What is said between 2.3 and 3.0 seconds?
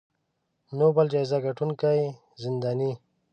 زنداني